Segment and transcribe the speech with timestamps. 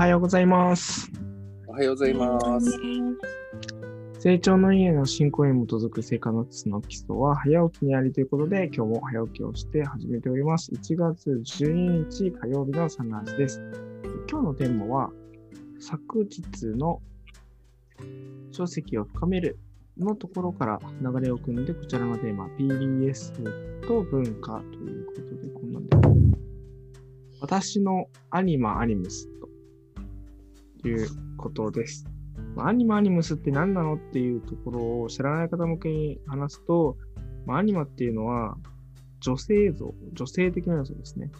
[0.00, 1.12] はようございます。
[1.66, 2.78] おはようございます。
[4.18, 10.72] 成長の家の進行に基づく生活の基礎は早起きにありということで、今日も早起きをして始めております。
[10.72, 13.60] 1月12日火曜日のサンラージです。
[14.26, 15.10] 今日のテーマは、
[15.78, 17.02] 昨日の
[18.52, 19.58] 書籍を深める
[19.98, 23.34] のところから流れを組んで、こちらのテーマ、PBS
[23.86, 25.98] と文化ということで、こんなんで。
[27.42, 29.49] 私のアニマアニムスと
[30.88, 32.06] いうことです。
[32.56, 36.96] アニマアニムスって何なのっていうところを知らない方向けに話すと、
[37.46, 38.56] ま、アニマっていうのは
[39.20, 41.30] 女性像、女性的な要素ですね。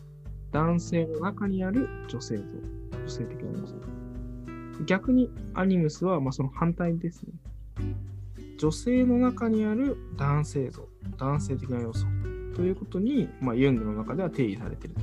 [0.53, 2.45] 男性の中にある女性像、
[2.99, 3.75] 女性的な要素。
[4.87, 7.33] 逆にアニムスはまあその反対ですね。
[8.59, 12.07] 女性の中にある男性像、男性的な要素
[12.55, 14.97] ということに、まあ、ユングの中では定義されている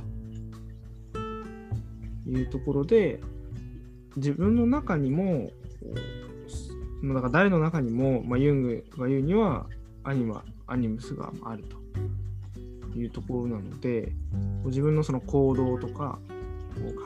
[1.12, 3.20] というところで、
[4.18, 5.50] 自分の中にも、
[7.02, 9.66] だから誰の中にも、まあ、ユングが言うには
[10.04, 11.64] アニマ、アニムスがある
[12.92, 14.12] というところなので、
[14.66, 16.18] 自分のその行動とか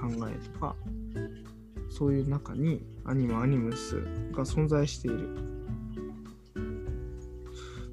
[0.01, 0.75] 考えとか、
[1.91, 4.01] そういう中にアニマ、アニムス
[4.33, 5.29] が存在している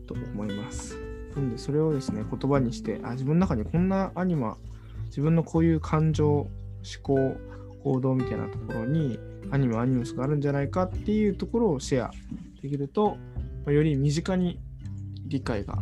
[0.07, 0.97] と思います。
[1.35, 4.57] なんでそれをですね、言葉にして、あ自分の中にこんなアニマ、
[5.07, 6.49] 自分のこういう感情、思
[7.03, 7.37] 考、
[7.83, 9.19] 行動みたいなところに
[9.51, 12.11] アニメ、アニムスがあるんじゃないかっていうところをシェア
[12.61, 13.17] できると、
[13.65, 14.59] まあより身近に
[15.27, 15.77] 理解が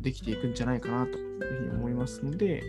[0.00, 2.62] できていくんじゃないかなというふうに思いますので、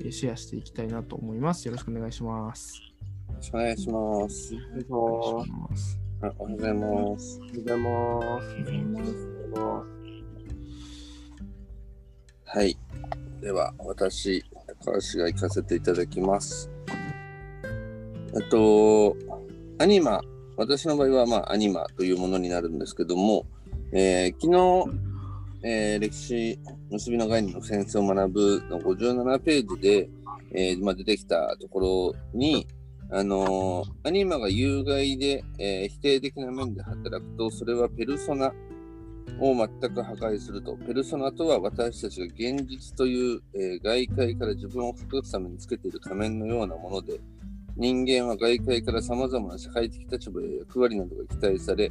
[0.00, 1.66] えーシェアしていきたいなと思います。
[1.66, 2.80] よろしくお願いします。
[3.28, 4.54] よろしくお願いします。
[4.54, 6.00] お願いします。
[6.22, 7.38] あおはようございます。
[7.38, 8.54] おはようございます。
[12.44, 12.78] はい。
[13.40, 14.44] では、私、
[14.84, 16.73] 高橋が行かせていただきます。
[18.36, 19.16] えっと、
[19.78, 20.20] アニマ、
[20.56, 23.46] 私の場合は、まあ、アニマというものになるんですけども、
[23.92, 24.98] えー昨日、
[25.62, 26.58] えー歴史
[26.90, 30.08] 結びの概念の先生を学ぶの57ページで、
[30.52, 32.66] えーまあ、出てきたところに、
[33.12, 38.52] あのーアニマが有害で、えー否定的な面で働くと、それはペルソナ
[39.38, 40.76] を全く破壊すると。
[40.78, 47.20] ペルソナとは私たちが現実という、えー外界から自分を隠すためにつけている仮面のようなもので、
[47.76, 51.90] 人間は外界から様々な社会的立場や役割などが期待され、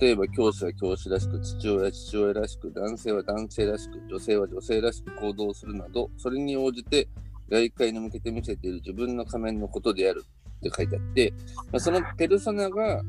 [0.00, 7.08] 例えば教師は教師らしく、父親は父親らしく、男性は男性らしく、女性は女性らしく行動するなど、それに応じて
[7.48, 10.24] 外界に向けて見せている自分の仮面のことである
[10.58, 11.32] って書いてあって、
[11.70, 13.02] まあ、そのペルソナが、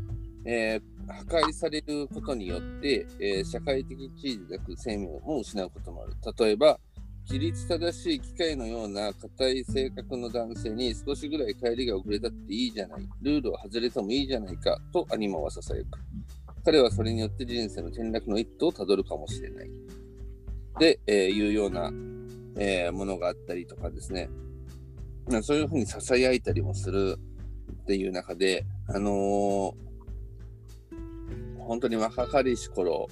[0.45, 6.13] えー破壊されることによって、えー社会的地位でなく生命を失うこともある。
[6.45, 6.79] 例えば、
[7.27, 15.99] 規律正しい機械のような硬い性格の男性に少しぐらい帰りが遅れたっていいじゃない、ルールを外れてもいいじゃないかとアニマはささやく。
[16.65, 19.69] 彼はそれによって人生の転落の一途をたどるかもしれない。
[20.79, 21.91] で、えーいうような、
[22.57, 24.29] えーものがあったりとかですね。
[25.41, 27.17] そういうふうに囁いたりもする
[27.83, 29.83] っていう中で、あのー
[31.59, 33.07] 本当に若かりし頃、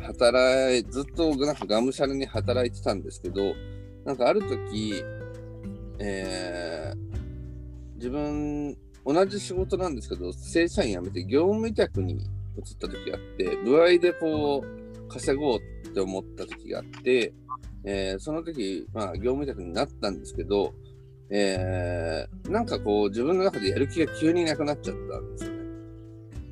[0.00, 3.54] 働い、ずっとなんかがむしゃらに働いてたんですけど、
[4.04, 5.02] なんかある時、
[5.98, 7.10] えー
[7.96, 8.74] 自分、
[9.04, 12.22] 同じ仕事なんですけど、正社員辞めて業務委託に移っ
[12.80, 17.34] た時があって、部合でこう、稼ごうって思った時があって、
[17.84, 20.72] えーその時、まあ、業務委託になったんですけど、
[21.28, 25.49] えーなんかこう、自分の中でやる気が急になくなっちゃったんですよ。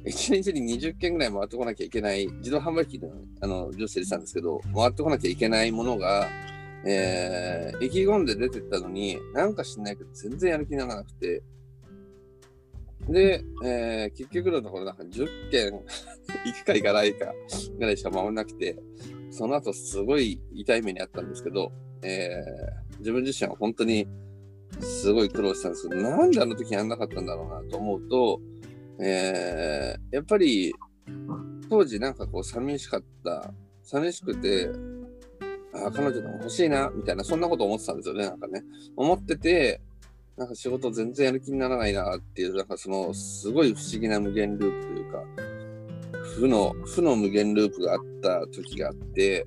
[0.08, 0.12] ね。
[0.14, 3.10] 一日に20件ぐらい回ってこなきゃいけない、自動販売機の
[3.41, 6.28] あの上司でしたんですけど、回ってこなきゃいけないものが、
[6.84, 11.42] えー意気込んで出てったのに、なんか知んないけど、全然やる気にならなくて、
[13.08, 15.82] で、えー結局のところ、なんか10件行
[16.54, 17.32] くか行かないか
[17.78, 18.76] ぐらいしか回んなくて、
[19.30, 21.72] その後すごい痛い目にあったんですけど、
[22.02, 24.08] えー自分自身は本当に
[24.81, 28.40] すごい苦労したんですけど、なんであの時やんなかったんだろうなと思うと、
[29.00, 30.72] えーやっぱり
[31.68, 33.52] 当時なんかこう寂しかった、
[33.82, 34.70] 寂しくて、
[35.74, 38.62] あ彼女でも欲しいな、みたいな、そんなこと思ってたんですよね、なんかね。
[38.96, 39.80] 思ってて、
[40.36, 45.24] なんか仕事全然やる気にならないなっていう、なんかその、すごい不思議な無限ループというか、
[46.36, 49.46] 負の、負の無限ループがあった時があって、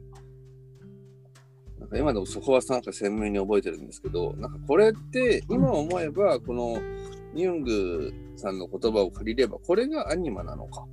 [1.80, 6.80] なんか今でもそこはなんか鮮明に覚えてるんですけど、なんかこれって今思えば、この
[7.34, 10.86] ユングさんの言葉を借りれば、これがアニマなのか。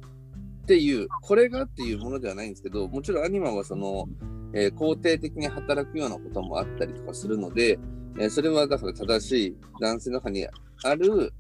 [0.63, 4.07] っていう、これがっていうものではないんですけど、もちろんアニマはその、
[4.53, 7.79] えー肯定的に働くようなこともあったりとかするので、
[8.19, 10.47] えーそれはだから正しい男性の中に
[10.85, 11.33] ある、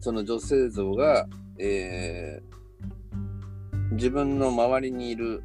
[0.00, 1.26] その女性像が、
[1.58, 5.42] えー、自分の周りにいる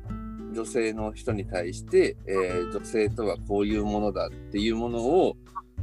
[0.54, 5.36] 女性の人に対して、えー、女性とはこういうものだっていうものを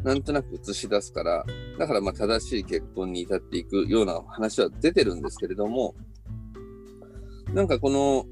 [0.02, 1.44] なんとなく映し出すから、
[1.78, 5.94] だからまあ正しい結婚に至っていくような話は出てるんですけれども、
[7.52, 8.24] なんかこの、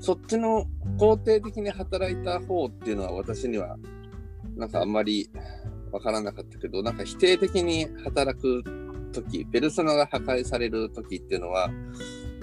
[0.00, 0.66] そっちの
[0.98, 3.76] 肯定的に働いた方っていうのは私には、
[4.56, 5.30] なんかあんまり
[5.92, 8.62] わからなかったけど、なんか否定的に働く
[9.12, 11.70] 時、ペルソナが破壊される時っていうのは、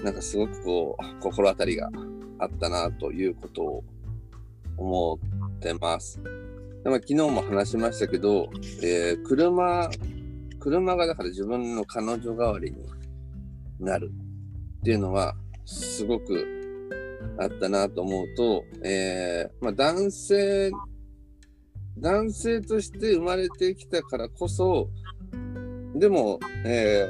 [0.02, 1.90] なんかすごくこう、心当たりが
[2.38, 3.84] あったなということを
[4.76, 5.18] 思
[5.56, 6.20] ってます。
[6.84, 8.48] まあ、昨日も話しましたけど、
[8.82, 9.90] えー、車、
[10.60, 12.78] 車がだから自分の彼女代わりに
[13.80, 14.10] なる
[14.80, 15.34] っていうのは、
[15.64, 16.46] すごく
[17.38, 20.70] あったなと思うと、えー、まあ、男性、
[21.98, 24.88] 男性として生まれてきたからこそ、
[25.94, 27.06] でも、え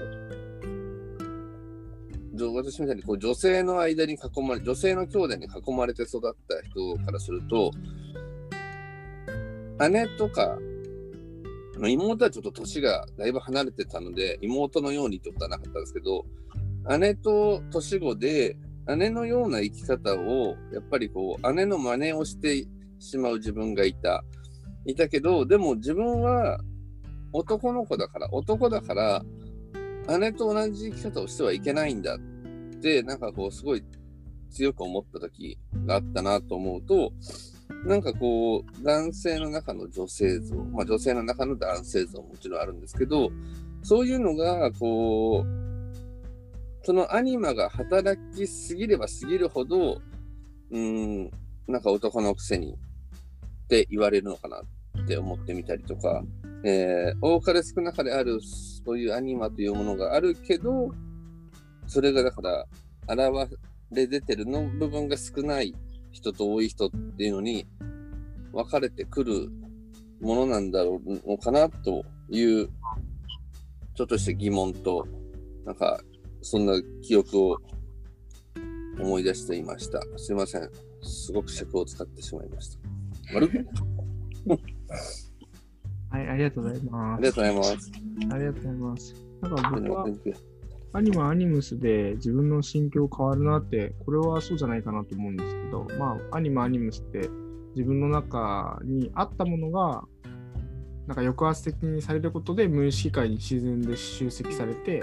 [2.34, 7.70] ー、私みたいにこう女性の間に囲まれ、女性の兄弟に囲まれて育った人からすると、
[9.90, 10.58] 姉とか、
[11.86, 16.24] 妹はちょっと年がだいぶ離れてたので、妹のようにってことはなかったんですけど、
[16.98, 18.56] 姉と年子で、
[18.96, 22.66] 姉のような生き方を、やっぱりこう、姉の真似をして
[22.98, 24.24] しまう自分がいた。
[24.86, 26.58] いたけど、でも自分は
[27.32, 29.24] 男の子だから、男だから、
[30.18, 33.84] 姉と同じ生き方をしてはいけないんだって、なんかこう、すごい
[34.50, 37.12] 強く思った時があったなと思うと、
[37.84, 43.30] なんかこう、男性の中の女性像、まあ女性の中の男性像ももちろんあるんですけど、
[43.82, 50.00] そういうのが、こう、そのアニマが働きすぎればすぎるほど、
[50.70, 51.30] うん、
[51.66, 54.62] なんか男のくせにって言われるのかな
[55.02, 56.22] って思ってみたりとか、
[56.64, 60.90] えー、多かれ少なかれある、そういうアニマというものがあるけど、
[61.86, 62.66] それがだから、
[63.08, 63.56] 現
[63.90, 65.74] れ出てるの部分が少ない
[66.12, 67.66] 人と多い人っていうのに
[68.52, 69.50] 分かれてくる
[70.20, 72.68] ものなんだろうのかなという
[73.94, 75.06] ちょっとした疑問と
[75.64, 76.00] なんか
[76.42, 76.72] そんな
[77.02, 77.58] 記憶を
[79.00, 80.00] 思い出していました。
[80.16, 80.68] すいません。
[81.02, 82.78] すごく尺を使ってしまいました。
[83.34, 83.66] 丸
[86.10, 87.18] はい、ありがとうございます。
[87.18, 87.92] ありがとうございます。
[88.32, 89.14] ありがとうございます。
[89.42, 90.06] なんか僕は
[90.92, 97.28] アニマアニムスで自分の心境変わるなって、これはそうじゃないかなと思うんですけど、まあ、アニマアニムスって
[97.74, 100.04] 自分の中にあったものが、
[101.08, 105.02] なんか抑圧的にされることで無意識界に自然で集積されて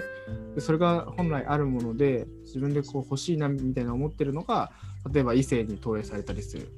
[0.54, 4.72] でそれが本来あるもので自分でこう欲しいなみたいな思ってるのが
[5.12, 6.70] 例えば異性に投影されたりする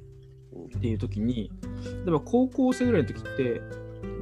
[0.74, 1.50] っていう時に
[1.84, 3.60] 例えば高校生ぐらいの時って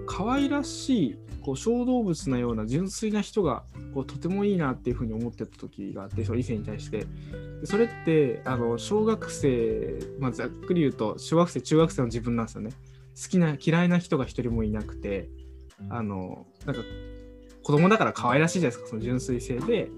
[0.08, 3.62] 可愛らしいこう小動物なような純粋な人が
[3.94, 7.06] こうとてもいいなっていうふうに思ってた時があってその異性に対して。
[7.64, 12.70] それってあの小学生、まあ、ざっくり言うと小学生中学生の自分なんですよね。
[12.70, 15.30] 好きな嫌いな人が一人もいなくて
[15.88, 16.82] あのなんか
[17.62, 19.88] 子供だから可愛らしいじゃないですかその純粋性で。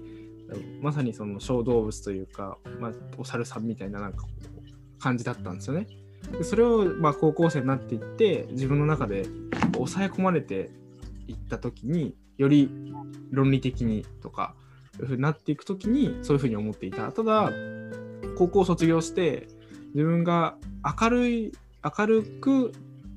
[0.81, 4.25] まさにその小動物というか、まあ、お猿さんみたいななんか
[4.97, 5.87] 感じだったんですよね。
[6.31, 9.25] でそれをまあ高校生になっていって自分の中で
[9.73, 10.71] 抑え込まれて
[11.31, 12.69] いった時により
[13.31, 14.55] 論理的にとか
[14.99, 17.11] いうふうになっていく時にそういうふうに思っていた。
[17.11, 17.51] ただ
[18.37, 19.47] 高校を卒業して
[19.93, 20.55] 自分が
[21.01, 21.51] 明るい
[21.83, 22.71] 明るく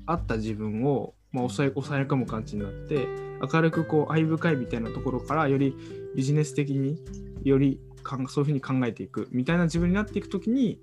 [0.05, 3.07] あった自分を、まあ、抑え抑え込む感じになって
[3.53, 5.75] 明るくこう愛深いみたいなところからより
[6.15, 6.99] ビジネス的に
[7.43, 7.79] より
[8.27, 10.79] そういうふうに考えていくみたいな自分になっていく時に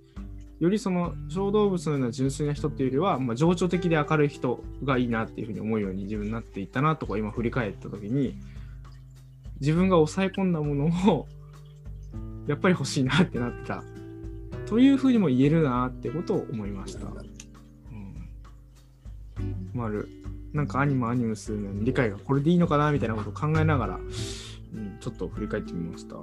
[0.61, 8.39] よりその小動物のような純粋な人っていうよりは、まあ、情緒的で明るい人がいいなっていうふうに思うように自分になっていったなとか今振り返った時に
[9.61, 11.27] 自分が抑え込んだものを
[12.47, 13.83] やっぱり欲しいなってなった
[14.67, 17.07] というふうにも言えるなってことを思いました。
[17.07, 17.11] う
[19.43, 20.09] ん、丸
[20.53, 26.17] なんかアニメアニムスの理解がこれでいいのかなみたいなことを考えながら、うん、ちょっと振り返ってみました。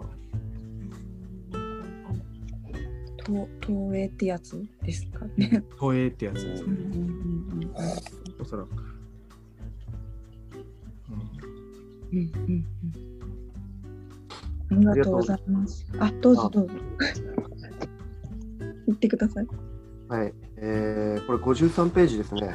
[3.62, 5.64] 投影ってやつですかね。
[5.78, 6.78] 投影ってやつですね。
[8.40, 8.70] おそらく。
[12.12, 12.66] うんうんうん
[14.70, 15.86] ありがとうございます。
[16.00, 16.74] あ、どうぞどうぞ。
[18.86, 19.48] 言ってください。
[20.10, 22.54] はい、えー、これ53ページですね。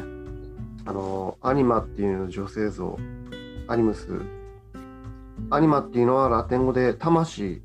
[0.84, 2.98] あの、アニマっていう女性像、
[3.68, 4.08] アニムス。
[5.50, 7.62] アニマっていうのはラテン語で魂、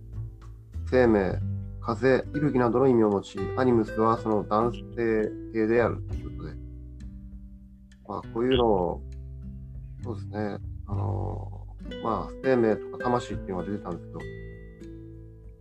[0.90, 1.40] 生命、
[1.88, 6.56] 風、息吹などの意味を持ち、アニムスはその男性系であるということで、
[8.10, 9.02] まあ、こういうのを、
[10.04, 11.66] そうですね、あの
[12.04, 14.20] まあ、生命とか魂っていうのが出てたんですけど、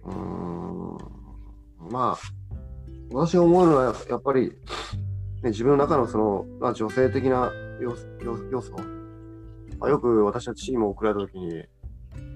[0.07, 2.19] うーん、まあ、
[3.13, 8.73] 私が思うのはやっぱり、ね、自分の中のその、まあ、女性的な要素要要素、
[9.79, 11.63] まあ、よく私はチームを送られた時に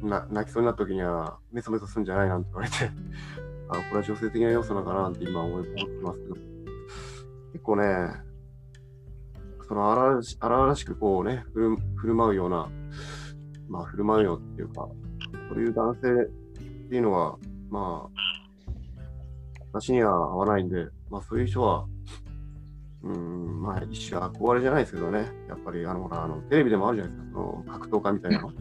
[0.02, 3.49] な泣きそうになった時にはメソメソするんじゃないなんて言われて。
[3.70, 6.34] あこれは女性的な要素なのかなって今思ってますけど。
[7.52, 7.84] 結構ね
[9.66, 12.68] その荒々し荒々しくこうね振る振る舞うような
[13.68, 14.88] まあ振る舞うよっていうか
[15.48, 17.38] そういう男性っていうのは
[17.70, 18.20] まあ
[19.72, 21.86] 私には合わないんでまあそういう人は
[23.02, 28.42] うん、まあ、一種憧れじゃないですけどね、やっぱり、あの、ほら、あの、テレビでもあるじゃないですか、その格闘家みたいな。
[28.42, 28.52] の。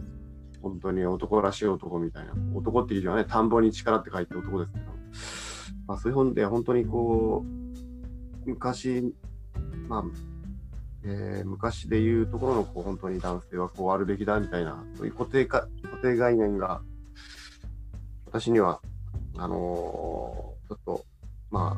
[0.62, 2.34] 本当に男らしい男みたいな。
[2.54, 4.89] 男っていう字はね、田んぼに力って書いて男ですけど、
[5.88, 9.14] まあ、そういう本で本当にこう、昔、
[9.88, 10.04] まあ、
[11.04, 16.82] えー昔でいうところの、こう、本当に男性はこうあるべきだみたいな、そういう固定か、固定概念が、
[18.26, 18.82] 私には、
[19.38, 21.06] あのーちょっと、
[21.50, 21.78] まあ、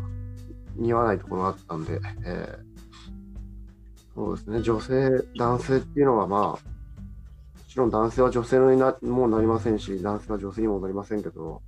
[0.75, 2.71] 似合わないところがあったんで、えー
[4.13, 6.59] そうですね、女性、男性っていうのは、まあ、も
[7.69, 11.61] ちろん男性は女性になもうなりませんし、男性は女性にもなりませんけど、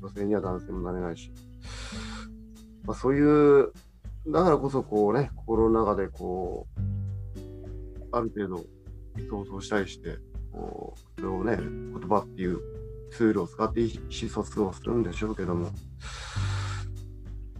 [0.00, 1.32] 女性には男性もなれないし、
[2.84, 3.72] まあ、そういう、
[4.28, 6.80] だからこそ、こうね、心の中で、こう、
[8.12, 8.64] ある程度、
[9.28, 10.18] 想像したりして、
[10.52, 12.60] こう、それをね、言葉っていう
[13.10, 15.70] ツールを使って意思疎通をするんでしょうけども、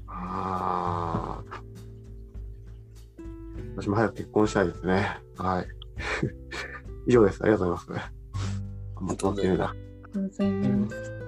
[0.07, 1.63] ああ。
[3.77, 5.19] 私も早く結婚したいですね。
[5.37, 5.69] はい。
[7.07, 7.43] 以上です。
[7.43, 8.05] ありがとうございます。
[8.05, 8.11] あ
[9.01, 11.20] りがとうございます。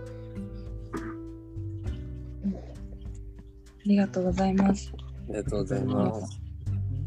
[3.84, 4.92] りがとうございます。
[4.94, 6.40] ありがとうございます。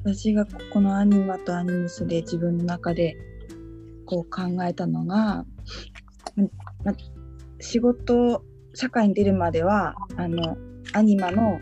[0.04, 3.18] 私がこのアニマとアニムスで自分の中で
[4.06, 5.46] こう考えたのが、
[6.36, 6.46] ま
[6.84, 6.94] ま
[7.60, 10.58] 仕事社会に出るまではあの
[10.94, 11.60] アニマの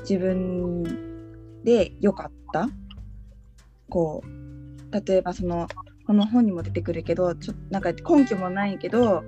[0.00, 0.82] 自分
[1.64, 2.68] で良かった
[3.90, 5.68] こう例えばその
[6.06, 9.24] この本にも出てくるけどちょなんか根拠もないけど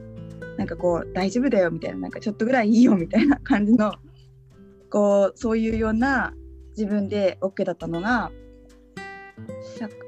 [0.56, 3.92] なんかこう大丈夫だよみたいななんかちょっとぐらいいいよみたいな感じの
[4.96, 6.32] こうそういうような
[6.70, 8.32] 自分で OK だったのが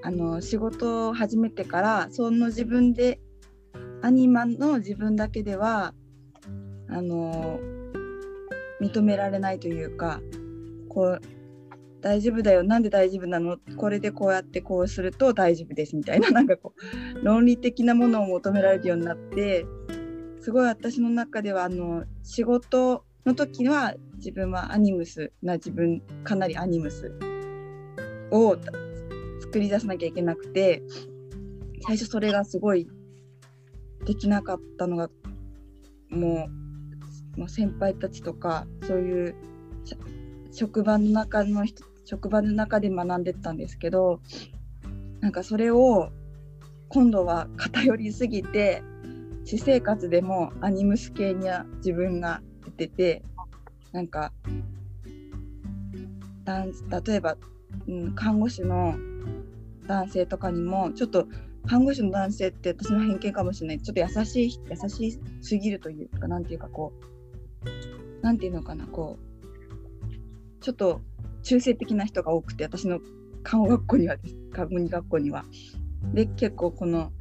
[0.02, 3.21] あの仕事を始めてからその自分で
[4.00, 5.92] アニマの自分だけでは
[6.88, 7.61] あの
[8.80, 10.23] 認められないというか
[10.88, 11.21] こう
[12.00, 12.62] 大丈夫だよ。
[12.62, 13.59] なんで大丈夫なの？
[13.76, 16.30] これでこうやってこうすると大丈夫ですみたいな。
[16.33, 16.73] なんかこ
[17.21, 19.66] う論理的なものを求められるようになって
[20.40, 27.12] すごい私の中ではあの仕事の時は自分はアニムスな自分かなりアニムス
[28.30, 28.56] を
[29.40, 30.82] 作り出さなきゃいけなくて
[31.87, 32.88] 最初それがすごい
[34.06, 35.11] できなかったのが
[36.08, 36.49] も
[37.37, 39.35] うもう先輩たちとかそういう
[40.50, 44.20] 職場の中の人職場の中で学んでったんですけど
[45.20, 46.11] なんかそれを
[46.88, 48.82] 今度は偏りすぎて
[49.44, 52.40] 私生活でもアニムス系には自分が
[52.78, 53.23] 出てて
[53.92, 54.32] なんか
[56.47, 57.37] 例えば、
[57.87, 58.97] うん、看護師の
[59.87, 61.26] 男性とかにもちょっと
[61.66, 63.80] 看護師の男性って私の偏見かもしれない。
[63.80, 66.94] ちょっと優しい優しすぎるというかなんていうかこ
[68.23, 71.02] うなんていうのかなこうちょっと
[71.42, 73.00] 中性的な人が多くて私の
[73.42, 74.37] 看護学校にはです。
[74.52, 75.44] 看護学校には。
[76.14, 77.12] で結構この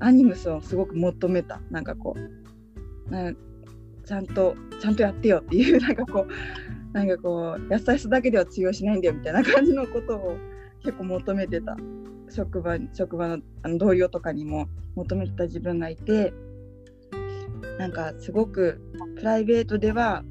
[0.00, 1.60] アニムスをすごく求めた。
[1.70, 3.12] なんかこう
[4.12, 10.36] ちゃんとちゃんとやってよっていう なんかこうなんかこう優しさだけでは通用しないんだよみたいな感じのことを
[10.84, 11.76] 結構求めてた。
[12.28, 16.32] 職場職場のあの同僚とかにも求めてた自分がいて
[17.78, 18.80] なんかすごく
[19.16, 20.24] プライベートでは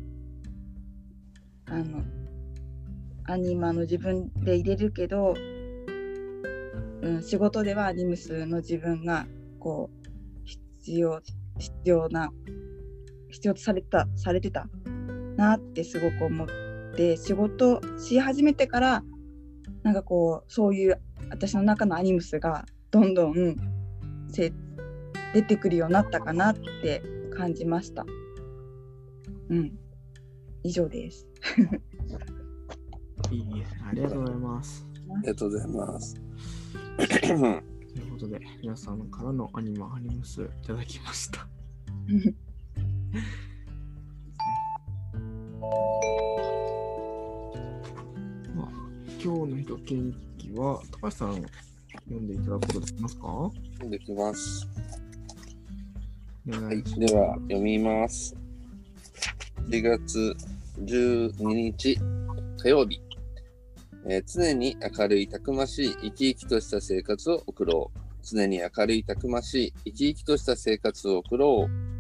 [1.68, 2.04] あの
[3.26, 5.36] アニマの自分で入れるけど、
[7.02, 9.28] うん、仕事ではアニムスの自分が
[9.60, 10.10] こう
[10.44, 11.22] 必要
[11.60, 12.32] 必要な
[13.32, 14.68] 必要とされたされてた
[15.38, 16.48] なってすごく思っ
[16.96, 19.04] て仕事し始めてから
[19.84, 23.56] なんかこうそういう私の中のアニムスがどんどん
[24.30, 24.54] せ
[25.34, 27.02] 出てくるようになったかなって
[27.36, 28.06] 感じました。
[29.50, 29.72] うん、
[30.64, 31.28] 以上です。
[33.32, 33.82] いいですね。
[33.90, 34.86] ありがとうございます。
[35.10, 36.16] ありがとうございます。
[36.98, 41.48] ということで、皆さんからのアニマアニムスいただきました。
[48.56, 48.70] まあ、
[49.22, 53.52] 今日の人元気は、高橋さん読んでいただくことできますか？
[53.90, 54.68] できます。
[56.50, 58.36] はい、では読みます。
[59.70, 60.36] 4月
[60.80, 62.00] 12日
[62.58, 63.02] 火曜日、
[64.08, 68.00] えー常に明るいたくましい生き生きとした生活を送ろう。
[68.24, 71.91] 常に明るいたくましい生き生きとした生活を送ろう。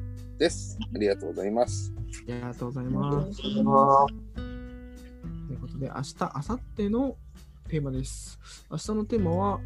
[0.41, 0.75] です。
[0.81, 1.93] ありがとうございます。
[1.95, 3.41] ありがとうございます。
[3.43, 3.63] という
[5.61, 7.15] ことで、明日、明後日の
[7.69, 8.39] テーマです。
[8.71, 9.59] 明日のテーマは、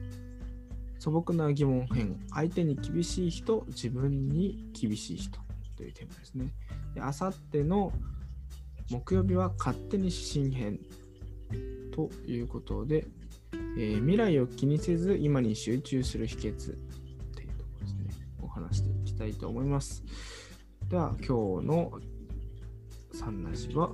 [0.99, 5.39] 素朴な疑問編、相手に厳しい人、自分に厳しい人
[5.77, 6.53] というテーマですね。
[6.93, 7.93] で明後日の
[8.89, 10.79] 木曜日は、勝手に指針編
[11.93, 13.07] ということで、
[13.77, 16.75] えー未来を気にせず今に集中する秘訣
[17.33, 18.09] というところですね。
[18.41, 20.03] お話していきたいと思います。
[20.89, 21.99] では、今日の
[23.11, 23.89] サンラジは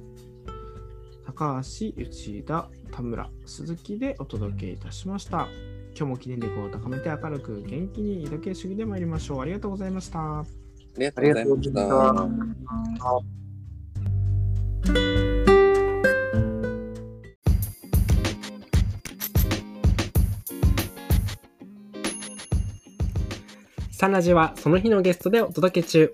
[1.25, 5.48] 高橋、内田、田村、鈴木でお届けいたしました。
[5.95, 9.41] 今日も記念力を高めて明るく元気に抱け主義で参りましょう。
[9.41, 10.39] ありがとうございました。
[10.39, 10.45] あ
[10.98, 13.41] りがとうございました。
[23.93, 26.13] サンラジはその日のゲストでお届け中。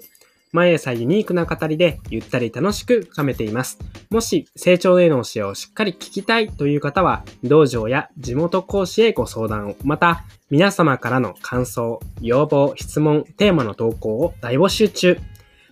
[0.53, 3.79] 毎朝ユニークな語りでゆったり楽しく深めています。
[4.09, 15.17] もし成長への教えをしっかり聞きたいという方は、道場や地元講師へご相談を、また皆様からの感想、要望、質問、テーマの投稿を大募集中。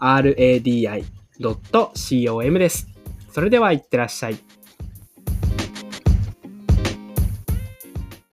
[0.00, 2.89] sanradi.com です。
[3.30, 4.38] それではいってらっしゃい。